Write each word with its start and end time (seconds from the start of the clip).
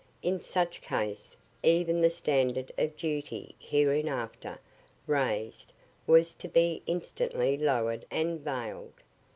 In 0.23 0.41
such 0.41 0.81
case, 0.81 1.37
even 1.61 2.01
the 2.01 2.09
standard 2.09 2.71
of 2.75 2.97
duty 2.97 3.53
hereinafter 3.59 4.57
rais'd, 5.05 5.73
was 6.07 6.33
to 6.33 6.47
be 6.47 6.81
instantly 6.87 7.55
lower'd 7.55 8.07
and 8.09 8.39
vail'd. 8.39 9.03